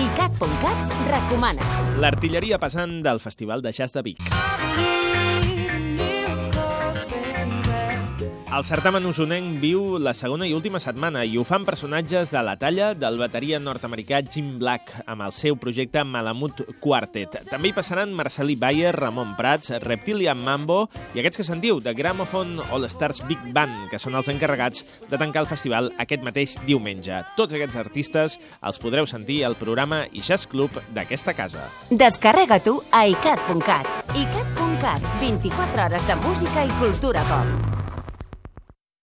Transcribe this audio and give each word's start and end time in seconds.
ICAT.cat 0.00 0.94
recomana. 1.10 1.66
L'artilleria 2.00 2.58
pesant 2.62 3.02
del 3.04 3.20
Festival 3.20 3.60
de 3.60 3.74
Jazz 3.76 3.92
de 3.92 4.02
Vic. 4.06 5.09
El 8.50 8.64
certamen 8.66 9.04
usonenc 9.06 9.60
viu 9.62 9.94
la 10.02 10.10
segona 10.10 10.42
i 10.48 10.56
última 10.56 10.80
setmana 10.82 11.20
i 11.22 11.36
ho 11.38 11.44
fan 11.46 11.62
personatges 11.62 12.32
de 12.34 12.40
la 12.42 12.56
talla 12.58 12.88
del 12.98 13.14
bateria 13.20 13.60
nord-americà 13.62 14.18
Jim 14.26 14.56
Black 14.58 14.90
amb 15.06 15.22
el 15.22 15.30
seu 15.36 15.54
projecte 15.54 16.02
Malamut 16.02 16.64
Quartet. 16.82 17.36
També 17.46 17.70
hi 17.70 17.76
passaran 17.76 18.10
Marcelí 18.10 18.58
Bayer, 18.58 18.90
Ramon 18.96 19.36
Prats, 19.38 19.70
Reptilian 19.86 20.42
Mambo 20.42 20.80
i 21.14 21.22
aquests 21.22 21.38
que 21.38 21.46
sentiu 21.46 21.78
de 21.78 21.94
Gramophone 21.94 22.66
All 22.74 22.90
Stars 22.90 23.22
Big 23.30 23.38
Band, 23.54 23.86
que 23.92 24.02
són 24.02 24.18
els 24.18 24.34
encarregats 24.34 24.82
de 25.06 25.14
tancar 25.14 25.46
el 25.46 25.52
festival 25.54 25.94
aquest 26.02 26.26
mateix 26.26 26.58
diumenge. 26.66 27.22
Tots 27.38 27.54
aquests 27.54 27.78
artistes 27.78 28.40
els 28.66 28.82
podreu 28.82 29.06
sentir 29.06 29.44
al 29.46 29.54
programa 29.62 30.08
i 30.10 30.26
Jazz 30.26 30.50
Club 30.50 30.74
d'aquesta 30.90 31.38
casa. 31.38 31.68
Descarrega 31.94 32.58
tu 32.58 32.80
a 32.90 33.06
icat.cat. 33.14 33.86
icat.cat, 34.10 35.12
24 35.22 35.84
hores 35.86 36.08
de 36.10 36.24
música 36.26 36.66
i 36.66 36.80
cultura 36.82 37.22
pop. 37.30 37.69